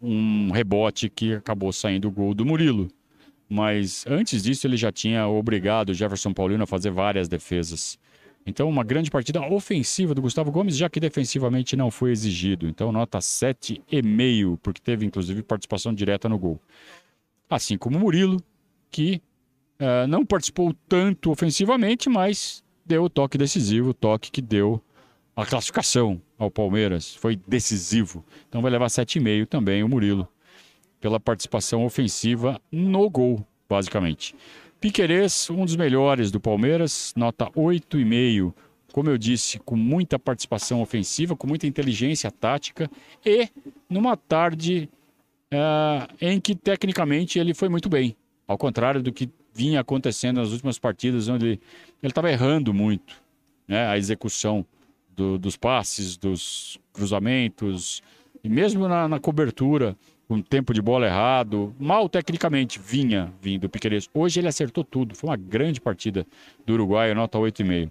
[0.00, 2.88] um rebote que acabou saindo o gol do Murilo.
[3.48, 7.98] Mas antes disso, ele já tinha obrigado o Jefferson Paulino a fazer várias defesas.
[8.46, 12.68] Então, uma grande partida ofensiva do Gustavo Gomes, já que defensivamente não foi exigido.
[12.68, 16.60] Então, nota 7,5, porque teve inclusive participação direta no gol.
[17.50, 18.40] Assim como o Murilo,
[18.90, 19.20] que
[19.80, 24.80] uh, não participou tanto ofensivamente, mas deu o toque decisivo, o toque que deu
[25.34, 27.14] a classificação ao Palmeiras.
[27.16, 28.24] Foi decisivo.
[28.48, 30.26] Então vai levar 7,5 também o Murilo,
[31.06, 34.34] pela participação ofensiva no gol, basicamente.
[34.80, 38.52] Piquerez, um dos melhores do Palmeiras, nota 8,5.
[38.92, 42.90] Como eu disse, com muita participação ofensiva, com muita inteligência tática
[43.24, 43.48] e
[43.88, 44.90] numa tarde
[45.54, 48.16] uh, em que tecnicamente ele foi muito bem.
[48.48, 51.60] Ao contrário do que vinha acontecendo nas últimas partidas, onde ele
[52.02, 53.14] estava errando muito
[53.68, 54.66] né, a execução
[55.14, 58.02] do, dos passes, dos cruzamentos,
[58.42, 59.96] e mesmo na, na cobertura,
[60.28, 64.08] com tempo de bola errado, mal tecnicamente vinha vindo o Piqueires.
[64.12, 66.26] Hoje ele acertou tudo, foi uma grande partida
[66.64, 67.90] do Uruguai, nota 8,5.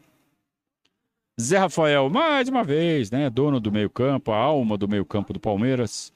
[1.39, 3.29] Zé Rafael, mais uma vez, né?
[3.29, 6.13] Dono do meio-campo, a alma do meio-campo do Palmeiras.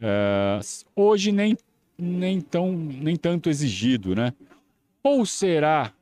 [0.00, 0.58] É,
[0.94, 1.56] hoje nem,
[1.98, 4.32] nem, tão, nem tanto exigido, né?
[5.02, 5.92] Ou será,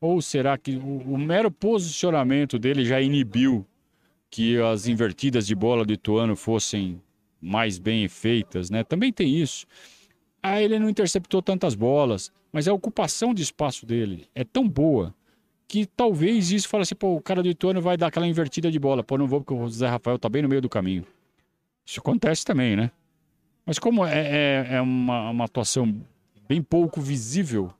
[0.00, 3.66] ou será que o, o mero posicionamento dele já inibiu
[4.30, 7.00] que as invertidas de bola do Ituano fossem
[7.42, 8.84] mais bem feitas, né?
[8.84, 9.66] Também tem isso.
[10.40, 15.14] Ah, ele não interceptou tantas bolas, mas a ocupação de espaço dele é tão boa
[15.66, 18.78] que talvez isso fale assim, pô, o cara do Ituano vai dar aquela invertida de
[18.78, 19.02] bola.
[19.02, 21.04] Pô, não vou porque o Zé Rafael tá bem no meio do caminho.
[21.84, 22.90] Isso acontece também, né?
[23.64, 26.00] Mas como é, é, é uma, uma atuação
[26.46, 27.72] bem pouco visível,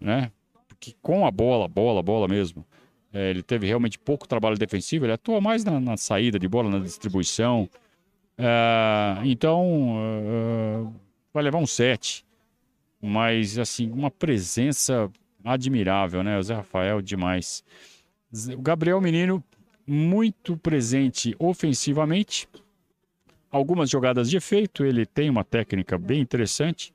[0.00, 0.30] né?
[0.68, 2.66] Porque com a bola, bola, bola mesmo,
[3.12, 6.68] é, ele teve realmente pouco trabalho defensivo, ele atua mais na, na saída de bola,
[6.68, 7.68] na distribuição.
[8.44, 10.92] É, então, é,
[11.32, 12.24] vai levar um 7.
[13.00, 15.10] Mas, assim, uma presença
[15.44, 16.38] admirável, né?
[16.38, 17.64] O Zé Rafael, demais.
[18.56, 19.42] O Gabriel Menino,
[19.86, 22.48] muito presente ofensivamente.
[23.50, 26.92] Algumas jogadas de efeito, ele tem uma técnica bem interessante.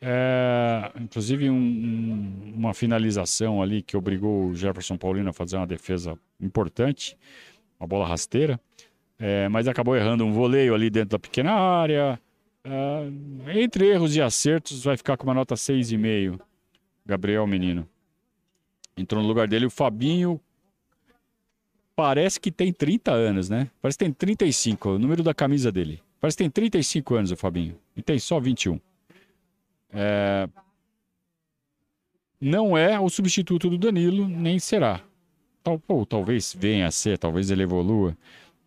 [0.00, 5.66] É, inclusive um, um, uma finalização ali que obrigou o Jefferson Paulino a fazer uma
[5.66, 7.16] defesa importante,
[7.78, 8.60] uma bola rasteira,
[9.24, 12.18] é, mas acabou errando um voleio ali dentro da pequena área.
[12.64, 16.40] É, entre erros e acertos, vai ficar com uma nota 6,5.
[17.06, 17.88] Gabriel Menino.
[18.96, 20.40] Entrou no lugar dele o Fabinho.
[21.94, 23.70] Parece que tem 30 anos, né?
[23.80, 26.02] Parece que tem 35, o número da camisa dele.
[26.20, 27.78] Parece que tem 35 anos o Fabinho.
[27.96, 28.80] E tem só 21.
[29.92, 30.48] É...
[32.40, 35.00] Não é o substituto do Danilo, nem será.
[35.62, 38.16] Tal, ou talvez venha a ser, talvez ele evolua,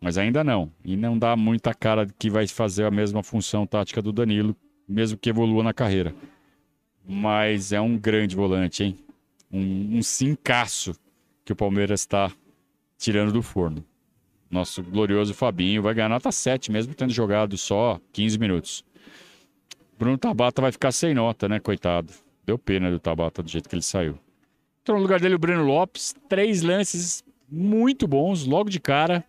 [0.00, 0.70] mas ainda não.
[0.84, 4.54] E não dá muita cara que vai fazer a mesma função tática do Danilo,
[4.88, 6.14] mesmo que evolua na carreira.
[7.06, 8.98] Mas é um grande volante, hein?
[9.50, 10.94] Um, um cincaço
[11.44, 12.30] que o Palmeiras está
[12.98, 13.84] tirando do forno.
[14.50, 18.84] Nosso glorioso Fabinho vai ganhar nota 7, mesmo tendo jogado só 15 minutos.
[19.98, 22.12] Bruno Tabata vai ficar sem nota, né, coitado.
[22.44, 24.18] Deu pena do Tabata do jeito que ele saiu.
[24.80, 26.14] Entrou no lugar dele o Breno Lopes.
[26.28, 29.24] Três lances muito bons, logo de cara.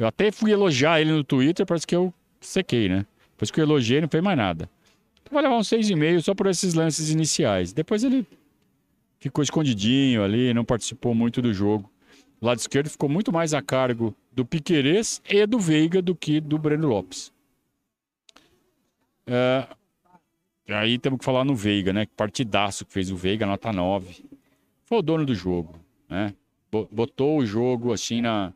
[0.00, 3.04] Eu até fui elogiar ele no Twitter, parece que eu sequei, né?
[3.32, 4.70] Depois que eu elogiei, não fez mais nada.
[5.20, 7.74] Então vai levar um 6,5 só por esses lances iniciais.
[7.74, 8.26] Depois ele
[9.18, 11.92] ficou escondidinho ali, não participou muito do jogo.
[12.40, 16.40] O lado esquerdo ficou muito mais a cargo do Piquerez e do Veiga do que
[16.40, 17.30] do Breno Lopes.
[19.26, 19.66] É,
[20.66, 22.06] Aí temos que falar no Veiga, né?
[22.16, 24.24] Partidaço que fez o Veiga, nota 9.
[24.84, 25.74] Foi o dono do jogo,
[26.08, 26.32] né?
[26.70, 28.54] Botou o jogo assim na,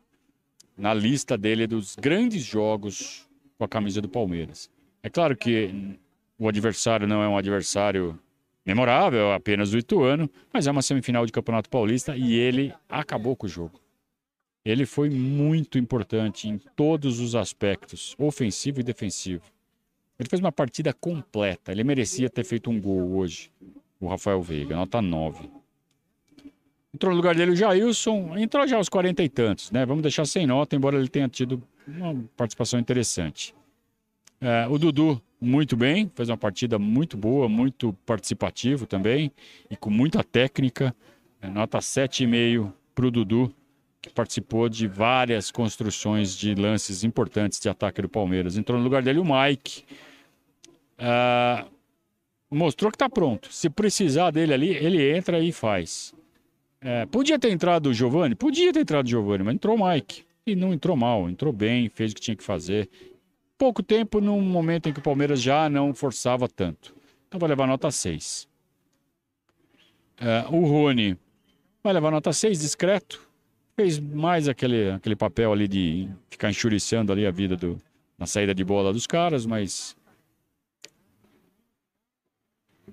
[0.77, 4.69] na lista dele dos grandes jogos com a camisa do Palmeiras.
[5.01, 5.97] É claro que
[6.37, 8.19] o adversário não é um adversário
[8.65, 13.35] memorável, é apenas o Ituano, mas é uma semifinal de Campeonato Paulista e ele acabou
[13.35, 13.79] com o jogo.
[14.65, 19.43] Ele foi muito importante em todos os aspectos, ofensivo e defensivo.
[20.17, 21.71] Ele fez uma partida completa.
[21.71, 23.51] Ele merecia ter feito um gol hoje.
[23.99, 25.49] O Rafael Veiga, nota 9.
[26.95, 28.37] Entrou no lugar dele o Jailson.
[28.37, 29.85] Entrou já aos 40 e tantos, né?
[29.85, 33.53] Vamos deixar sem nota, embora ele tenha tido uma participação interessante.
[34.39, 36.09] É, o Dudu, muito bem.
[36.15, 39.29] Fez uma partida muito boa, muito participativo também.
[39.69, 40.95] E com muita técnica.
[41.41, 43.53] É, nota 7,5 para o Dudu
[44.01, 48.55] que participou de várias construções de lances importantes de ataque do Palmeiras.
[48.55, 49.83] Entrou no lugar dele o Mike.
[50.97, 51.69] Uh,
[52.49, 53.51] mostrou que está pronto.
[53.51, 56.13] Se precisar dele ali, ele entra e faz.
[56.85, 58.35] Uh, podia ter entrado o Giovani?
[58.35, 60.23] Podia ter entrado o Giovani, mas entrou o Mike.
[60.45, 62.87] E não entrou mal, entrou bem, fez o que tinha que fazer.
[63.57, 66.95] Pouco tempo num momento em que o Palmeiras já não forçava tanto.
[67.27, 68.47] Então vai levar nota 6.
[70.21, 71.17] Uh, é, o Rony
[71.83, 73.25] vai levar nota 6, discreto
[73.75, 77.77] fez mais aquele, aquele papel ali de ficar enxuriçando ali a vida do,
[78.17, 79.95] na saída de bola dos caras, mas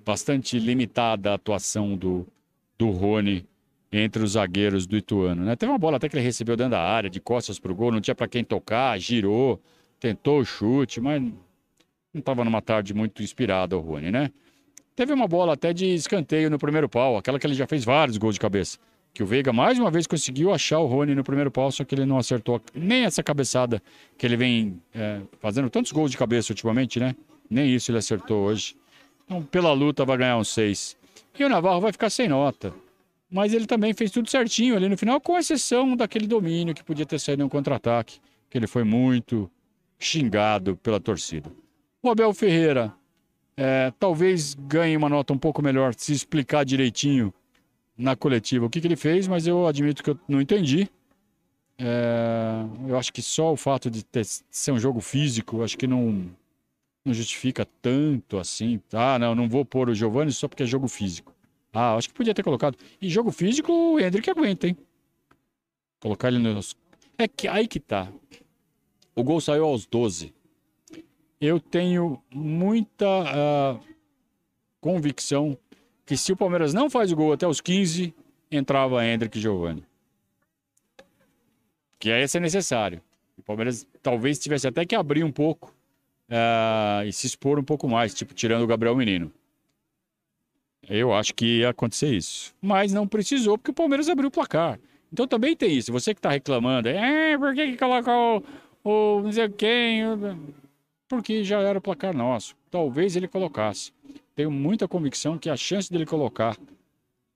[0.03, 2.27] bastante limitada a atuação do,
[2.77, 3.47] do Rony
[3.93, 5.45] entre os zagueiros do Ituano.
[5.45, 5.55] Né?
[5.55, 7.91] Teve uma bola até que ele recebeu dentro da área, de costas para o gol,
[7.91, 9.61] não tinha para quem tocar, girou,
[9.99, 14.31] tentou o chute, mas não estava numa tarde muito inspirada o Rony, né?
[14.95, 18.17] Teve uma bola até de escanteio no primeiro pau, aquela que ele já fez vários
[18.17, 18.79] gols de cabeça.
[19.13, 21.93] Que o Veiga mais uma vez conseguiu achar o Rony no primeiro pau, só que
[21.93, 23.81] ele não acertou nem essa cabeçada
[24.17, 27.15] que ele vem é, fazendo tantos gols de cabeça ultimamente, né?
[27.47, 28.75] Nem isso ele acertou hoje.
[29.25, 30.97] Então, pela luta, vai ganhar um 6.
[31.37, 32.73] E o Navarro vai ficar sem nota.
[33.33, 37.03] Mas ele também fez tudo certinho ali no final, com exceção daquele domínio que podia
[37.03, 39.49] ter saído em um contra-ataque, que ele foi muito
[39.97, 41.51] xingado pela torcida.
[42.03, 42.93] O Abel Ferreira
[43.57, 47.33] é, talvez ganhe uma nota um pouco melhor se explicar direitinho
[47.97, 50.87] na coletiva o que, que ele fez, mas eu admito que eu não entendi.
[51.79, 55.87] É, eu acho que só o fato de ter, ser um jogo físico, acho que
[55.87, 56.29] não,
[57.03, 58.79] não justifica tanto assim.
[58.93, 61.32] Ah, não, não vou pôr o Giovanni só porque é jogo físico.
[61.73, 62.77] Ah, acho que podia ter colocado.
[63.01, 64.77] E jogo físico, o Hendrick aguenta, hein?
[65.99, 66.75] Colocar ele nos.
[67.17, 68.11] É que aí que tá.
[69.15, 70.31] O gol saiu aos 12.
[71.41, 73.79] Eu tenho muita uh,
[74.79, 75.57] convicção
[76.05, 78.13] que se o Palmeiras não faz o gol até os 15,
[78.51, 79.83] entrava Hendrick e Giovanni.
[81.97, 83.01] Que ia ser necessário.
[83.37, 85.73] O Palmeiras talvez tivesse até que abrir um pouco
[86.29, 89.31] uh, e se expor um pouco mais, tipo tirando o Gabriel Menino.
[90.89, 92.53] Eu acho que ia acontecer isso.
[92.61, 94.79] Mas não precisou, porque o Palmeiras abriu o placar.
[95.11, 95.91] Então também tem isso.
[95.91, 98.43] Você que está reclamando, é, por que, que colocou
[98.83, 100.03] o, o não sei quem?
[101.07, 102.55] Porque já era o placar nosso.
[102.69, 103.91] Talvez ele colocasse.
[104.35, 106.57] Tenho muita convicção que a chance dele colocar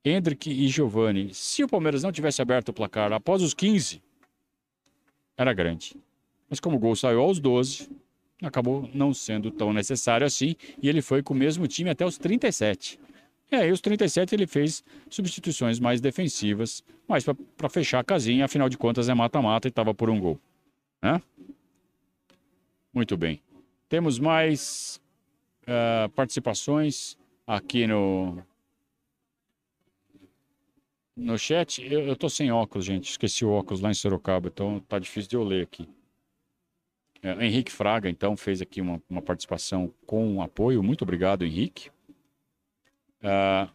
[0.04, 4.02] Hendrick e Giovani, se o Palmeiras não tivesse aberto o placar após os 15,
[5.38, 5.96] era grande.
[6.50, 7.90] Mas como o gol saiu aos 12,
[8.42, 12.18] acabou não sendo tão necessário assim, e ele foi com o mesmo time até os
[12.18, 13.00] 37.
[13.52, 18.68] E aí, os 37 ele fez substituições mais defensivas, mas para fechar a casinha, afinal
[18.68, 20.40] de contas é mata-mata e estava por um gol.
[21.02, 21.22] Né?
[22.94, 23.42] Muito bem.
[23.88, 25.00] Temos mais
[25.64, 28.44] uh, participações aqui no,
[31.16, 31.82] no chat.
[31.82, 33.12] Eu, eu tô sem óculos, gente.
[33.12, 35.88] Esqueci o óculos lá em Sorocaba, então tá difícil de eu ler aqui.
[37.22, 40.84] É, Henrique Fraga, então, fez aqui uma, uma participação com apoio.
[40.84, 41.90] Muito obrigado, Henrique.
[43.22, 43.70] Uh,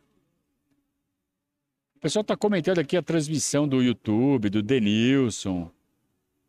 [1.97, 5.71] o pessoal está comentando aqui a transmissão do YouTube, do Denilson.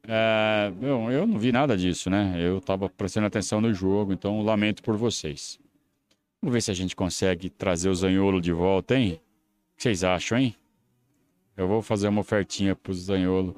[0.05, 2.35] Uh, eu, eu não vi nada disso, né?
[2.37, 5.59] Eu estava prestando atenção no jogo, então lamento por vocês.
[6.41, 9.13] Vamos ver se a gente consegue trazer o Zanholo de volta, hein?
[9.13, 10.55] O que vocês acham, hein?
[11.55, 13.55] Eu vou fazer uma ofertinha para o Zanholo.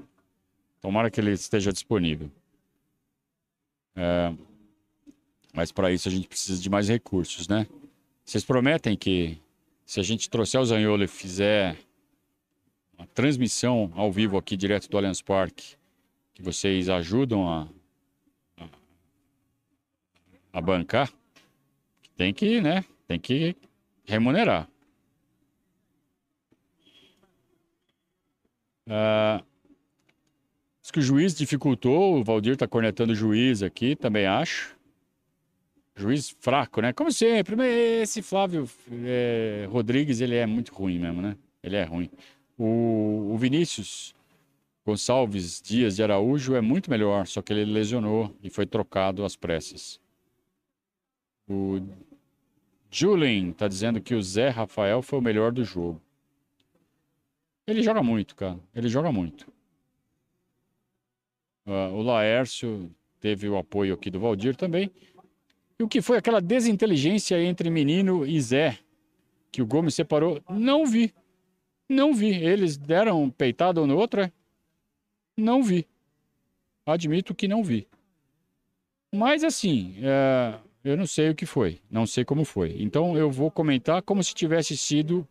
[0.81, 2.29] Tomara que ele esteja disponível.
[3.95, 4.37] Uh,
[5.53, 7.65] mas para isso a gente precisa de mais recursos, né?
[8.25, 9.37] Vocês prometem que
[9.85, 11.77] se a gente trouxer o Zanholo e fizer
[12.97, 15.75] uma transmissão ao vivo aqui direto do Allianz Parque,
[16.33, 17.67] que vocês ajudam a,
[18.57, 18.67] a,
[20.53, 21.13] a bancar?
[22.17, 22.83] Tem que, né?
[23.07, 23.55] Tem que
[24.05, 24.67] remunerar.
[28.89, 29.43] Ah,
[30.81, 34.74] diz que o juiz dificultou, o Valdir está cornetando o juiz aqui, também acho.
[35.95, 36.91] Juiz fraco, né?
[36.91, 37.55] Como sempre,
[38.01, 38.69] esse Flávio
[39.05, 41.37] é, Rodrigues, ele é muito ruim mesmo, né?
[41.63, 42.09] Ele é ruim.
[42.57, 44.13] O, o Vinícius
[44.85, 49.35] Gonçalves Dias de Araújo é muito melhor, só que ele lesionou e foi trocado às
[49.35, 49.99] pressas.
[51.47, 51.79] O
[52.91, 56.01] Julien tá dizendo que o Zé Rafael foi o melhor do jogo.
[57.65, 58.59] Ele joga muito, cara.
[58.75, 59.47] Ele joga muito.
[61.65, 64.91] Uh, o Laércio teve o apoio aqui do Valdir também.
[65.79, 68.79] E o que foi aquela desinteligência entre menino e Zé,
[69.51, 70.41] que o Gomes separou?
[70.49, 71.13] Não vi.
[71.89, 72.33] Não vi.
[72.33, 74.31] Eles deram um peitado no outro, é?
[75.37, 75.85] Não vi.
[76.85, 77.87] Admito que não vi.
[79.13, 80.55] Mas assim, é...
[80.83, 81.81] eu não sei o que foi.
[81.89, 82.75] Não sei como foi.
[82.79, 85.27] Então eu vou comentar como se tivesse sido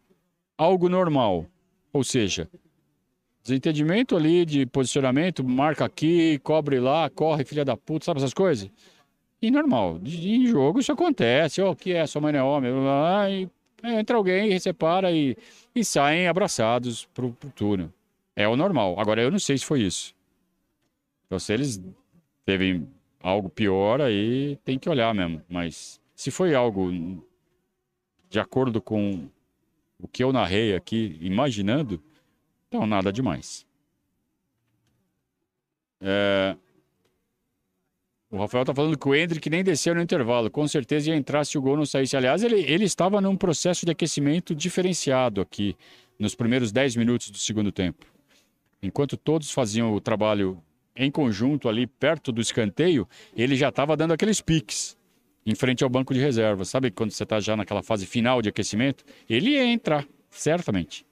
[0.59, 1.47] algo normal.
[1.93, 2.51] Ou seja,
[3.43, 8.71] desentendimento ali de posicionamento, marca aqui, cobre lá, corre, filha da puta, sabe essas coisas?
[9.45, 13.29] E normal, em jogo isso acontece, o oh, que é, sua mãe é homem, lá,
[13.29, 13.47] e
[13.83, 15.37] entra alguém, separa e,
[15.75, 17.93] e saem abraçados pro, pro túnel.
[18.35, 18.99] É o normal.
[18.99, 20.15] Agora eu não sei se foi isso.
[21.27, 21.79] Então se eles
[22.47, 22.87] teve
[23.21, 25.43] algo pior, aí tem que olhar mesmo.
[25.47, 26.91] Mas se foi algo
[28.31, 29.29] de acordo com
[30.01, 32.03] o que eu narrei aqui, imaginando,
[32.67, 33.67] então nada demais.
[36.01, 36.57] É,
[38.35, 40.51] o Rafael tá falando que o Hendrick nem desceu no intervalo.
[40.51, 42.17] Com certeza ia entrar se o gol não saísse.
[42.17, 45.77] Aliás, ele, ele estava num processo de aquecimento diferenciado aqui
[46.19, 48.05] nos primeiros 10 minutos do segundo tempo.
[48.83, 50.61] Enquanto todos faziam o trabalho
[50.97, 54.97] em conjunto ali perto do escanteio, ele já estava dando aqueles piques
[55.47, 56.65] em frente ao banco de reserva.
[56.65, 59.05] Sabe quando você está já naquela fase final de aquecimento?
[59.31, 61.07] Ele ia entrar, certamente.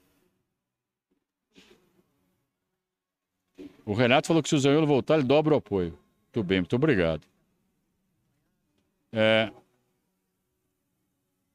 [3.87, 6.02] O Renato falou que se o Zanholo voltar, ele dobra o apoio.
[6.35, 7.27] Muito bem, muito obrigado.
[9.13, 9.53] É,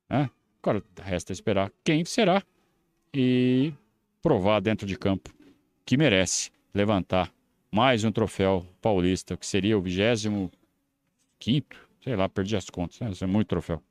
[0.08, 0.30] Né?
[0.62, 2.42] Agora, resta esperar quem será
[3.14, 3.72] e
[4.22, 5.34] provar dentro de campo
[5.84, 7.32] que merece levantar
[7.70, 10.50] mais um troféu paulista, que seria o 25
[12.06, 13.10] sei lá, perdi as contas, né?
[13.10, 13.82] Isso é muito troféu.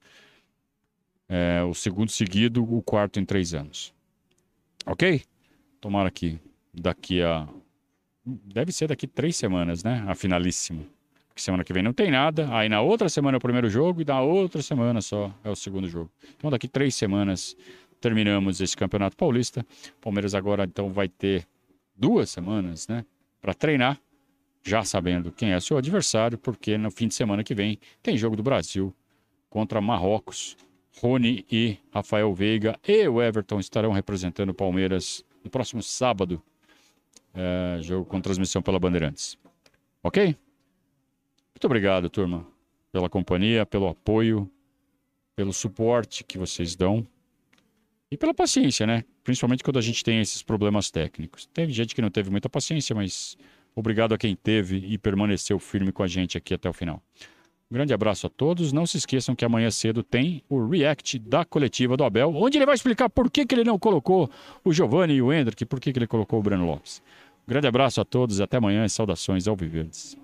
[1.27, 3.93] É, o segundo seguido, o quarto em três anos.
[4.85, 5.21] Ok?
[5.81, 6.39] Tomara que
[6.73, 7.45] daqui a.
[8.25, 10.03] Deve ser daqui três semanas, né?
[10.07, 10.83] A finalíssima.
[11.27, 12.47] Porque semana que vem não tem nada.
[12.55, 15.55] Aí na outra semana é o primeiro jogo e na outra semana só é o
[15.55, 16.09] segundo jogo.
[16.37, 17.55] Então daqui três semanas
[17.99, 19.65] terminamos esse Campeonato Paulista.
[20.01, 21.45] Palmeiras agora então vai ter
[21.95, 23.05] duas semanas, né?
[23.41, 23.99] Para treinar,
[24.63, 28.35] já sabendo quem é seu adversário, porque no fim de semana que vem tem jogo
[28.35, 28.93] do Brasil
[29.49, 30.57] contra Marrocos
[31.01, 36.41] Rony e Rafael Veiga e o Everton estarão representando o Palmeiras no próximo sábado.
[37.35, 39.37] É, jogo com transmissão pela Bandeirantes.
[40.01, 40.35] Ok?
[41.53, 42.45] Muito obrigado, turma,
[42.91, 44.49] pela companhia, pelo apoio,
[45.35, 47.05] pelo suporte que vocês dão
[48.09, 49.03] e pela paciência, né?
[49.23, 51.45] Principalmente quando a gente tem esses problemas técnicos.
[51.47, 53.37] Teve gente que não teve muita paciência, mas
[53.75, 57.01] obrigado a quem teve e permaneceu firme com a gente aqui até o final.
[57.69, 58.71] Um grande abraço a todos.
[58.71, 62.65] Não se esqueçam que amanhã cedo tem o react da coletiva do Abel, onde ele
[62.65, 64.29] vai explicar por que, que ele não colocou
[64.63, 67.01] o Giovanni e o Hendrick, por que, que ele colocou o Breno Lopes.
[67.47, 70.17] Grande abraço a todos, até amanhã e saudações ao Viverdes.